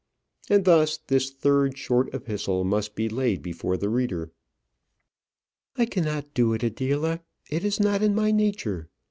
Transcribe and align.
And 0.49 0.65
thus 0.65 0.97
this 0.97 1.29
third 1.29 1.77
short 1.77 2.11
epistle 2.11 2.63
must 2.63 2.95
be 2.95 3.07
laid 3.07 3.43
before 3.43 3.77
the 3.77 3.87
reader. 3.87 4.31
"I 5.77 5.85
cannot 5.85 6.33
do 6.33 6.53
it, 6.53 6.63
Adela. 6.63 7.19
It 7.51 7.63
is 7.63 7.79
not 7.79 8.01
in 8.01 8.15
my 8.15 8.31
nature. 8.31 8.89